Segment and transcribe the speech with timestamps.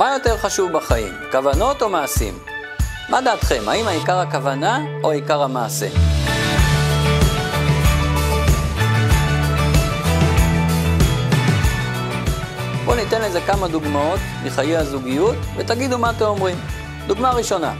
[0.00, 2.38] מה יותר חשוב בחיים, כוונות או מעשים?
[3.08, 5.86] מה דעתכם, האם העיקר הכוונה או עיקר המעשה?
[12.84, 16.56] בואו ניתן לזה כמה דוגמאות מחיי הזוגיות ותגידו מה אתם אומרים.
[17.06, 17.74] דוגמה ראשונה,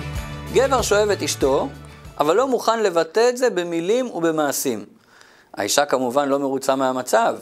[0.52, 1.68] גבר שאוהב את אשתו,
[2.20, 4.84] אבל לא מוכן לבטא את זה במילים ובמעשים.
[5.54, 7.36] האישה כמובן לא מרוצה מהמצב.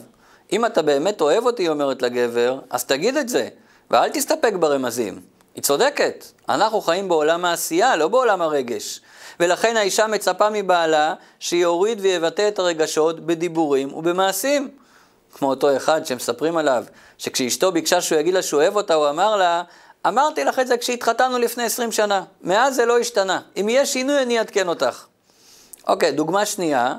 [0.51, 3.49] אם אתה באמת אוהב אותי, אומרת לגבר, אז תגיד את זה,
[3.91, 5.21] ואל תסתפק ברמזים.
[5.55, 9.01] היא צודקת, אנחנו חיים בעולם העשייה, לא בעולם הרגש.
[9.39, 14.69] ולכן האישה מצפה מבעלה שיוריד ויבטא את הרגשות בדיבורים ובמעשים.
[15.33, 16.83] כמו אותו אחד שמספרים עליו,
[17.17, 19.63] שכשאשתו ביקשה שהוא יגיד לה שהוא אוהב אותה, הוא אמר לה,
[20.07, 23.41] אמרתי לך את זה כשהתחתנו לפני 20 שנה, מאז זה לא השתנה.
[23.57, 25.05] אם יהיה שינוי אני אעדכן אותך.
[25.87, 26.95] אוקיי, דוגמה שנייה,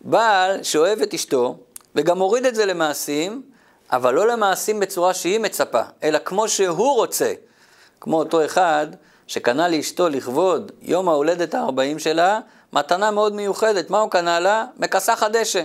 [0.00, 1.56] בעל שאוהב את אשתו,
[1.94, 3.42] וגם מוריד את זה למעשים,
[3.92, 7.32] אבל לא למעשים בצורה שהיא מצפה, אלא כמו שהוא רוצה.
[8.00, 8.86] כמו אותו אחד
[9.26, 12.40] שקנה לאשתו לכבוד יום ההולדת ה-40 שלה,
[12.72, 13.90] מתנה מאוד מיוחדת.
[13.90, 14.64] מה הוא קנה לה?
[14.76, 15.62] מכסחת דשא.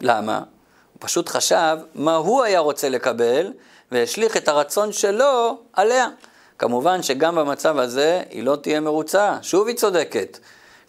[0.00, 0.36] למה?
[0.36, 3.52] הוא פשוט חשב מה הוא היה רוצה לקבל,
[3.92, 6.08] והשליך את הרצון שלו עליה.
[6.58, 10.38] כמובן שגם במצב הזה היא לא תהיה מרוצה, שוב היא צודקת.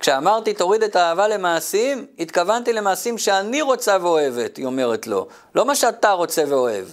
[0.02, 5.76] כשאמרתי תוריד את האהבה למעשים, התכוונתי למעשים שאני רוצה ואוהבת, היא אומרת לו, לא מה
[5.76, 6.86] שאתה רוצה ואוהב.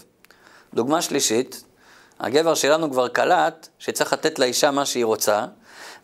[0.74, 1.64] דוגמה שלישית,
[2.20, 5.46] הגבר שלנו כבר קלט שצריך לתת לאישה מה שהיא רוצה,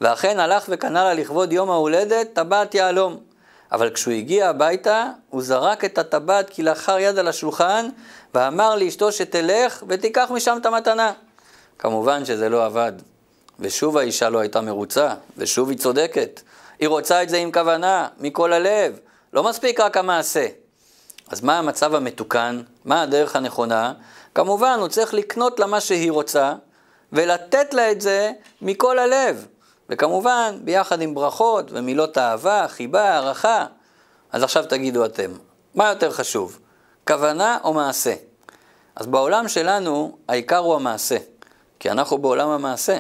[0.01, 3.21] ואכן הלך וקנה לה לכבוד יום ההולדת טבעת יהלום.
[3.73, 7.89] אבל כשהוא הגיע הביתה, הוא זרק את הטבעת כלאחר יד על השולחן,
[8.35, 11.13] ואמר לאשתו שתלך ותיקח משם את המתנה.
[11.79, 12.93] כמובן שזה לא עבד.
[13.61, 16.41] ושוב האישה לא הייתה מרוצה, ושוב היא צודקת.
[16.79, 18.99] היא רוצה את זה עם כוונה, מכל הלב.
[19.33, 20.47] לא מספיק רק המעשה.
[21.31, 22.63] אז מה המצב המתוקן?
[22.85, 23.93] מה הדרך הנכונה?
[24.35, 26.55] כמובן, הוא צריך לקנות לה מה שהיא רוצה,
[27.13, 29.47] ולתת לה את זה מכל הלב.
[29.89, 33.67] וכמובן, ביחד עם ברכות ומילות אהבה, חיבה, הערכה.
[34.33, 35.33] אז עכשיו תגידו אתם,
[35.75, 36.59] מה יותר חשוב,
[37.07, 38.15] כוונה או מעשה?
[38.97, 41.17] אז בעולם שלנו, העיקר הוא המעשה,
[41.81, 42.99] כי אנחנו בעולם המעשה.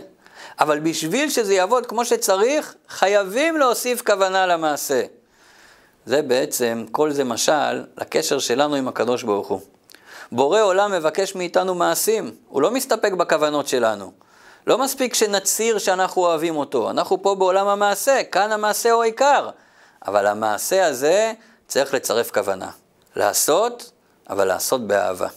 [0.61, 5.03] אבל בשביל שזה יעבוד כמו שצריך, חייבים להוסיף כוונה למעשה.
[6.07, 9.61] זה בעצם, כל זה משל לקשר שלנו עם הקדוש ברוך הוא.
[10.33, 14.13] בורא עולם מבקש מאיתנו מעשים, הוא לא מסתפק בכוונות שלנו.
[14.67, 19.51] לא מספיק שנצהיר שאנחנו אוהבים אותו, אנחנו פה בעולם המעשה, כאן המעשה הוא העיקר.
[20.07, 21.33] אבל המעשה הזה
[21.67, 22.71] צריך לצרף כוונה.
[23.17, 23.91] לעשות,
[24.31, 25.29] אבל לעשות באהבה.